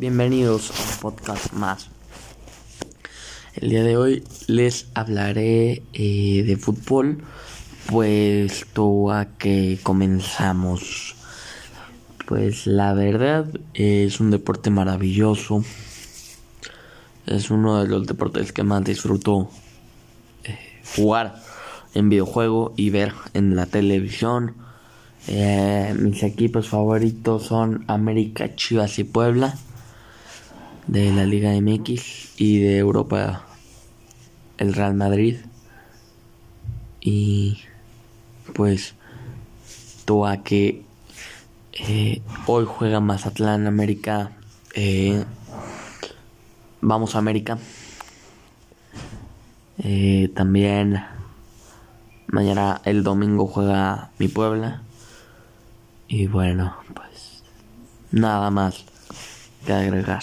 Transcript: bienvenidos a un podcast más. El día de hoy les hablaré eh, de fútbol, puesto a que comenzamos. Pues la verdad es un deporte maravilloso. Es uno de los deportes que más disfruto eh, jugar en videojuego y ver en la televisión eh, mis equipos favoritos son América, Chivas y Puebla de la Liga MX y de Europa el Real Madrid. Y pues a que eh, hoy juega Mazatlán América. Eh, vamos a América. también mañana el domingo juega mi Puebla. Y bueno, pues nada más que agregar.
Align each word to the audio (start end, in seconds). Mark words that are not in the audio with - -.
bienvenidos 0.00 0.70
a 0.70 0.82
un 0.82 0.98
podcast 1.12 1.52
más. 1.52 1.90
El 3.54 3.68
día 3.68 3.84
de 3.84 3.98
hoy 3.98 4.24
les 4.46 4.86
hablaré 4.94 5.82
eh, 5.92 6.42
de 6.42 6.56
fútbol, 6.56 7.22
puesto 7.84 9.12
a 9.12 9.26
que 9.36 9.78
comenzamos. 9.82 11.16
Pues 12.26 12.66
la 12.66 12.94
verdad 12.94 13.44
es 13.74 14.20
un 14.20 14.30
deporte 14.30 14.70
maravilloso. 14.70 15.62
Es 17.26 17.50
uno 17.50 17.82
de 17.82 17.88
los 17.90 18.06
deportes 18.06 18.54
que 18.54 18.62
más 18.62 18.82
disfruto 18.82 19.50
eh, 20.44 20.58
jugar 20.96 21.42
en 21.92 22.08
videojuego 22.08 22.72
y 22.74 22.88
ver 22.88 23.12
en 23.34 23.54
la 23.54 23.66
televisión 23.66 24.54
eh, 25.28 25.94
mis 25.98 26.22
equipos 26.22 26.70
favoritos 26.70 27.42
son 27.44 27.84
América, 27.86 28.56
Chivas 28.56 28.98
y 28.98 29.04
Puebla 29.04 29.58
de 30.86 31.12
la 31.12 31.24
Liga 31.24 31.52
MX 31.52 32.40
y 32.40 32.60
de 32.60 32.78
Europa 32.78 33.46
el 34.58 34.74
Real 34.74 34.94
Madrid. 34.94 35.36
Y 37.00 37.58
pues 38.54 38.94
a 40.26 40.42
que 40.42 40.82
eh, 41.72 42.20
hoy 42.46 42.66
juega 42.66 43.00
Mazatlán 43.00 43.66
América. 43.66 44.32
Eh, 44.74 45.24
vamos 46.80 47.14
a 47.14 47.18
América. 47.18 47.58
también 50.34 51.02
mañana 52.26 52.80
el 52.84 53.04
domingo 53.04 53.46
juega 53.46 54.10
mi 54.18 54.28
Puebla. 54.28 54.82
Y 56.08 56.26
bueno, 56.26 56.76
pues 56.92 57.42
nada 58.10 58.50
más 58.50 58.84
que 59.64 59.72
agregar. 59.72 60.22